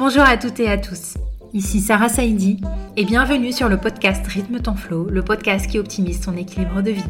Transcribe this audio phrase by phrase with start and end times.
[0.00, 1.18] Bonjour à toutes et à tous.
[1.52, 2.58] Ici Sarah Saidi
[2.96, 6.92] et bienvenue sur le podcast Rythme ton flow, le podcast qui optimise ton équilibre de
[6.92, 7.04] vie.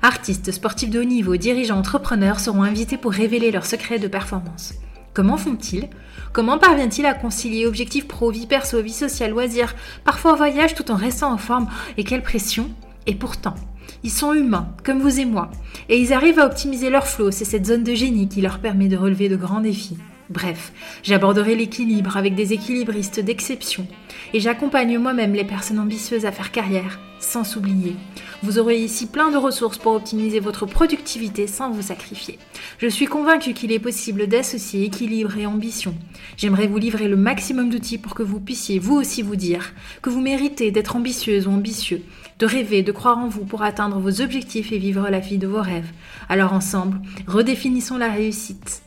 [0.00, 4.72] Artistes, sportifs de haut niveau, dirigeants, entrepreneurs seront invités pour révéler leurs secrets de performance.
[5.12, 5.90] Comment font-ils?
[6.32, 10.96] Comment parviennent-ils à concilier objectifs pro, vie perso, vie sociale, loisirs, parfois voyage tout en
[10.96, 11.68] restant en forme?
[11.98, 12.70] Et quelle pression
[13.06, 13.56] Et pourtant,
[14.02, 15.50] ils sont humains, comme vous et moi,
[15.90, 18.88] et ils arrivent à optimiser leur flow, c'est cette zone de génie qui leur permet
[18.88, 19.98] de relever de grands défis.
[20.30, 23.86] Bref, j'aborderai l'équilibre avec des équilibristes d'exception
[24.34, 27.96] et j'accompagne moi-même les personnes ambitieuses à faire carrière sans s'oublier.
[28.42, 32.38] Vous aurez ici plein de ressources pour optimiser votre productivité sans vous sacrifier.
[32.78, 35.94] Je suis convaincue qu'il est possible d'associer équilibre et ambition.
[36.36, 39.72] J'aimerais vous livrer le maximum d'outils pour que vous puissiez vous aussi vous dire
[40.02, 42.02] que vous méritez d'être ambitieuse ou ambitieux,
[42.38, 45.46] de rêver, de croire en vous pour atteindre vos objectifs et vivre la vie de
[45.46, 45.90] vos rêves.
[46.28, 48.82] Alors ensemble, redéfinissons la réussite.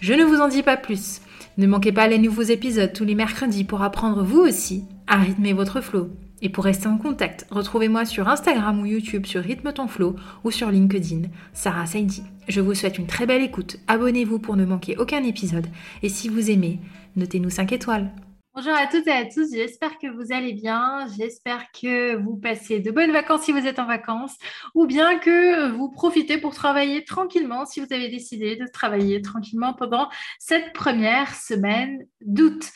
[0.00, 1.20] Je ne vous en dis pas plus.
[1.56, 5.52] Ne manquez pas les nouveaux épisodes tous les mercredis pour apprendre vous aussi à rythmer
[5.52, 6.10] votre flow.
[6.40, 10.52] Et pour rester en contact, retrouvez-moi sur Instagram ou YouTube sur Rythme ton flow ou
[10.52, 12.22] sur LinkedIn, Sarah Saidi.
[12.46, 13.78] Je vous souhaite une très belle écoute.
[13.88, 15.66] Abonnez-vous pour ne manquer aucun épisode.
[16.04, 16.78] Et si vous aimez,
[17.16, 18.12] notez-nous 5 étoiles.
[18.58, 22.80] Bonjour à toutes et à tous, j'espère que vous allez bien, j'espère que vous passez
[22.80, 24.34] de bonnes vacances si vous êtes en vacances,
[24.74, 29.74] ou bien que vous profitez pour travailler tranquillement si vous avez décidé de travailler tranquillement
[29.74, 32.72] pendant cette première semaine d'août.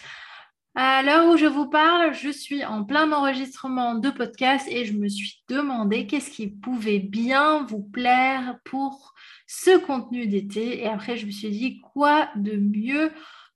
[0.77, 4.93] À l'heure où je vous parle, je suis en plein enregistrement de podcast et je
[4.93, 9.15] me suis demandé qu'est-ce qui pouvait bien vous plaire pour
[9.49, 10.85] ce contenu d'été.
[10.85, 13.11] Et après, je me suis dit quoi de mieux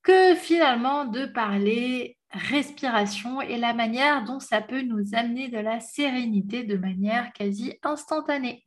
[0.06, 5.80] que finalement de parler respiration et la manière dont ça peut nous amener de la
[5.80, 8.62] sérénité de manière quasi instantanée.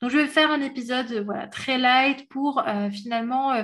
[0.00, 3.62] Donc, je vais faire un épisode voilà, très light pour euh, finalement euh,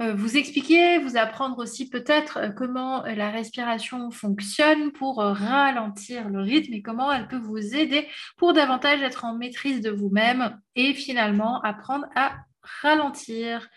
[0.00, 6.74] euh, vous expliquer, vous apprendre aussi peut-être comment la respiration fonctionne pour ralentir le rythme
[6.74, 11.60] et comment elle peut vous aider pour davantage être en maîtrise de vous-même et finalement
[11.62, 12.36] apprendre à
[12.82, 13.68] ralentir.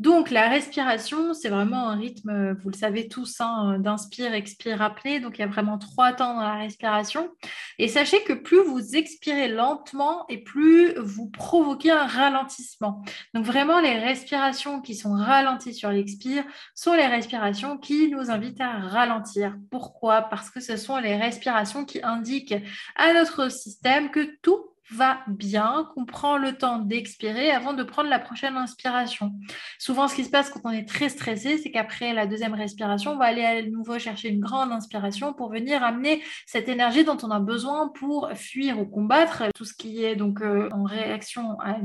[0.00, 5.20] Donc, la respiration, c'est vraiment un rythme, vous le savez tous, hein, d'inspire, expire, apnée.
[5.20, 7.30] Donc, il y a vraiment trois temps dans la respiration.
[7.78, 13.04] Et sachez que plus vous expirez lentement et plus vous provoquez un ralentissement.
[13.34, 16.44] Donc, vraiment, les respirations qui sont ralenties sur l'expire
[16.74, 19.56] sont les respirations qui nous invitent à ralentir.
[19.70, 20.22] Pourquoi?
[20.22, 22.56] Parce que ce sont les respirations qui indiquent
[22.96, 28.08] à notre système que tout va bien, qu'on prend le temps d'expirer avant de prendre
[28.08, 29.32] la prochaine inspiration.
[29.78, 33.12] Souvent, ce qui se passe quand on est très stressé, c'est qu'après la deuxième respiration,
[33.12, 37.16] on va aller à nouveau chercher une grande inspiration pour venir amener cette énergie dont
[37.22, 41.58] on a besoin pour fuir ou combattre tout ce qui est donc euh, en réaction
[41.60, 41.76] à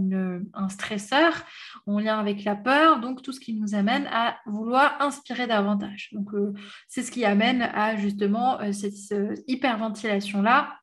[0.53, 1.33] un stresseur,
[1.87, 6.11] en lien avec la peur, donc tout ce qui nous amène à vouloir inspirer davantage.
[6.33, 6.53] Euh,
[6.87, 8.93] c'est ce qui amène à justement euh, cette
[9.47, 10.78] hyperventilation-là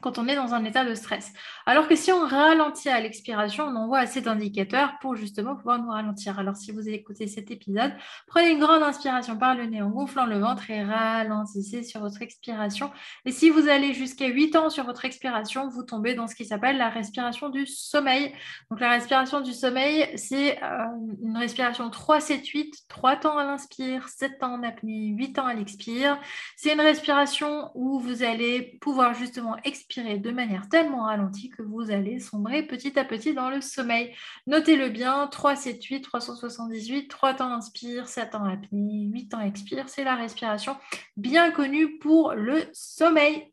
[0.00, 1.32] quand on est dans un état de stress.
[1.66, 5.90] Alors que si on ralentit à l'expiration, on envoie assez d'indicateurs pour justement pouvoir nous
[5.90, 6.38] ralentir.
[6.38, 7.92] Alors si vous écoutez cet épisode,
[8.26, 12.22] prenez une grande inspiration par le nez en gonflant le ventre et ralentissez sur votre
[12.22, 12.90] expiration.
[13.24, 16.44] Et si vous allez jusqu'à 8 ans sur votre expiration, vous tombez dans ce qui
[16.44, 18.32] s'appelle la respiration du sommeil.
[18.70, 20.84] Donc la respiration du sommeil, c'est euh,
[21.22, 26.18] une respiration 3-7-8, 3 temps à l'inspire, 7 temps en apnée, 8 temps à l'expire.
[26.56, 31.90] C'est une respiration où vous allez pouvoir justement expirer de manière tellement ralentie que vous
[31.90, 34.14] allez sombrer petit à petit dans le sommeil.
[34.46, 39.88] Notez-le bien, 3, 7, 8, 378, 3 temps inspire, 7 temps apnée, 8 temps expire.
[39.88, 40.76] C'est la respiration
[41.16, 43.50] bien connue pour le sommeil.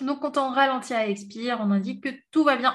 [0.00, 2.74] Donc quand on ralentit à expire, on indique que tout va bien.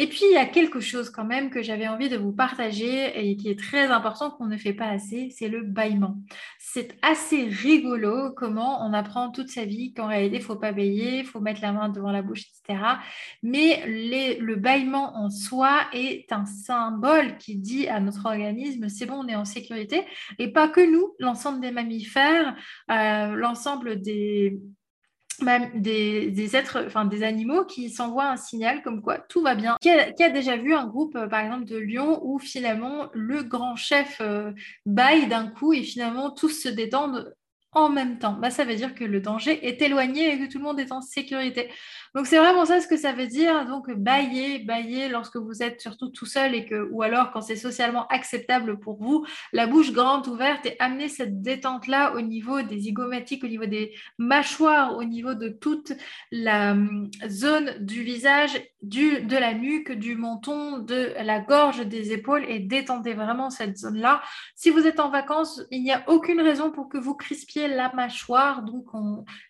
[0.00, 3.20] Et puis, il y a quelque chose quand même que j'avais envie de vous partager
[3.20, 6.16] et qui est très important qu'on ne fait pas assez, c'est le bâillement.
[6.58, 10.72] C'est assez rigolo comment on apprend toute sa vie qu'en réalité, il ne faut pas
[10.72, 12.82] bailler, il faut mettre la main devant la bouche, etc.
[13.42, 19.22] Mais le bâillement en soi est un symbole qui dit à notre organisme, c'est bon,
[19.22, 20.06] on est en sécurité.
[20.38, 22.56] Et pas que nous, l'ensemble des mammifères,
[22.90, 24.58] euh, l'ensemble des,
[25.74, 29.76] des, êtres, enfin des animaux qui s'envoient un signal comme quoi tout va bien.
[29.80, 33.76] Qui a, déjà vu un groupe, euh, par exemple, de lions où finalement le grand
[33.76, 34.52] chef euh,
[34.86, 37.34] baille d'un coup et finalement tous se détendent
[37.72, 38.32] en même temps?
[38.32, 40.92] Bah, ça veut dire que le danger est éloigné et que tout le monde est
[40.92, 41.70] en sécurité.
[42.14, 43.66] Donc c'est vraiment ça ce que ça veut dire.
[43.66, 47.56] Donc bailler, bailler lorsque vous êtes surtout tout seul et que, ou alors quand c'est
[47.56, 52.62] socialement acceptable pour vous, la bouche grande ouverte et amener cette détente là au niveau
[52.62, 55.92] des zygomatiques, au niveau des mâchoires, au niveau de toute
[56.32, 62.44] la hum, zone du visage, de la nuque, du menton, de la gorge, des épaules
[62.48, 64.22] et détendez vraiment cette zone là.
[64.56, 67.92] Si vous êtes en vacances, il n'y a aucune raison pour que vous crispiez la
[67.94, 68.62] mâchoire.
[68.62, 68.86] Donc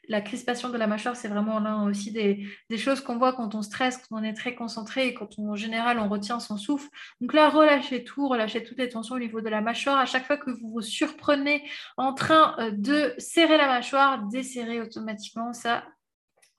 [0.08, 3.54] la crispation de la mâchoire, c'est vraiment l'un aussi des des choses qu'on voit quand
[3.54, 6.88] on stresse, quand on est très concentré et quand en général on retient son souffle.
[7.20, 9.98] Donc là, relâchez tout, relâchez toutes les tensions au niveau de la mâchoire.
[9.98, 11.62] À chaque fois que vous vous surprenez
[11.96, 15.52] en train euh, de serrer la mâchoire, desserrez automatiquement.
[15.52, 15.84] Ça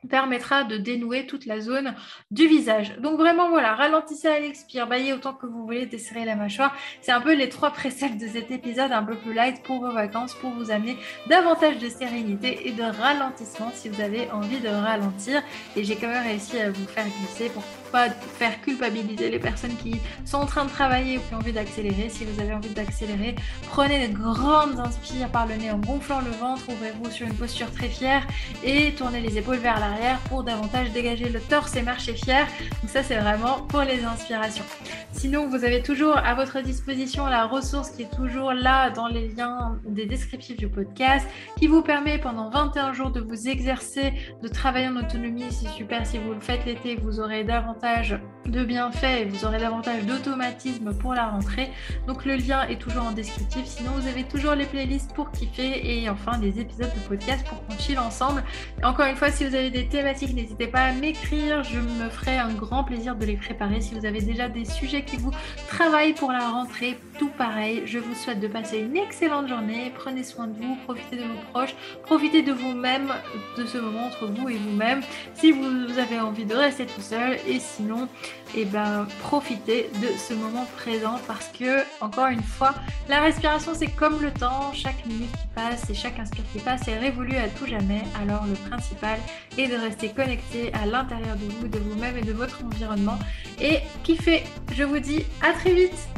[0.09, 1.93] permettra de dénouer toute la zone
[2.31, 2.95] du visage.
[2.99, 6.75] Donc vraiment voilà, ralentissez à l'expire, baillez autant que vous voulez, desserrez la mâchoire.
[7.01, 9.91] C'est un peu les trois préceptes de cet épisode un peu plus light pour vos
[9.91, 14.69] vacances, pour vous amener davantage de sérénité et de ralentissement si vous avez envie de
[14.69, 15.41] ralentir.
[15.75, 19.75] Et j'ai quand même réussi à vous faire glisser pour pas faire culpabiliser les personnes
[19.75, 22.09] qui sont en train de travailler ou qui ont envie d'accélérer.
[22.09, 23.35] Si vous avez envie d'accélérer,
[23.69, 27.71] prenez de grandes inspires par le nez en gonflant le ventre, ouvrez-vous sur une posture
[27.71, 28.25] très fière
[28.63, 32.47] et tournez les épaules vers l'arrière pour davantage dégager le torse et marcher fier.
[32.81, 34.65] Donc ça c'est vraiment pour les inspirations.
[35.11, 39.27] Sinon, vous avez toujours à votre disposition la ressource qui est toujours là dans les
[39.27, 41.27] liens des descriptifs du podcast
[41.59, 45.45] qui vous permet pendant 21 jours de vous exercer, de travailler en autonomie.
[45.51, 49.45] C'est super si vous le faites l'été, vous aurez davantage davantage de bienfaits et vous
[49.45, 51.71] aurez davantage d'automatisme pour la rentrée.
[52.07, 53.65] Donc le lien est toujours en descriptif.
[53.65, 57.65] Sinon, vous avez toujours les playlists pour kiffer et enfin des épisodes de podcast pour
[57.65, 58.43] qu'on chill ensemble.
[58.83, 61.63] Encore une fois, si vous avez des thématiques, n'hésitez pas à m'écrire.
[61.63, 63.81] Je me ferai un grand plaisir de les préparer.
[63.81, 65.31] Si vous avez déjà des sujets qui vous
[65.67, 67.83] travaillent pour la rentrée, tout pareil.
[67.85, 69.91] Je vous souhaite de passer une excellente journée.
[69.95, 73.13] Prenez soin de vous, profitez de vos proches, profitez de vous-même,
[73.57, 75.01] de ce moment entre vous et vous-même.
[75.35, 78.09] Si vous avez envie de rester tout seul et sinon,
[78.53, 82.75] et eh ben, profitez de ce moment présent parce que, encore une fois,
[83.07, 86.87] la respiration c'est comme le temps, chaque minute qui passe et chaque inspire qui passe
[86.87, 88.03] est révolue à tout jamais.
[88.21, 89.19] Alors le principal
[89.57, 93.17] est de rester connecté à l'intérieur de vous, de vous-même et de votre environnement
[93.61, 94.43] et kiffer.
[94.73, 96.09] Je vous dis à très vite